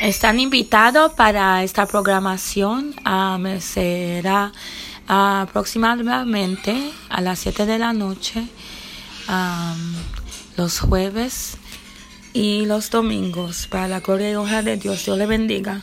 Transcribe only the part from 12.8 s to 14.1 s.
domingos para la